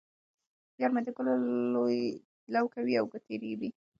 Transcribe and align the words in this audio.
یار 0.81 0.91
مې 0.93 1.01
د 1.05 1.09
ګلو 1.17 1.33
لو 2.53 2.63
کوي 2.73 2.93
او 2.97 3.05
ګوتې 3.11 3.35
رېبي. 3.43 3.69